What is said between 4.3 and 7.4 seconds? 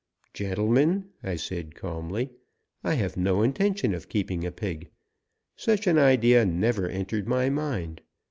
a pig. Such an idea never entered